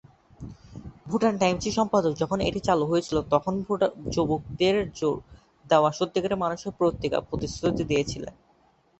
[1.07, 3.53] ভুটান টাইমসের সম্পাদক যখন এটি চালু হয়েছিল, তখন
[4.13, 5.15] "যুবকদের জোর
[5.65, 8.33] দেয়া সত্যিকারের মানুষের পত্রিকা" প্রতিশ্রুতি দিয়েছিলেন।